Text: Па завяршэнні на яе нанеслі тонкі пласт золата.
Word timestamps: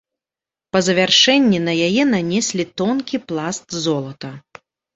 Па 0.75 0.79
завяршэнні 0.87 1.59
на 1.67 1.73
яе 1.89 2.03
нанеслі 2.15 2.67
тонкі 2.83 3.23
пласт 3.29 3.65
золата. 3.87 4.37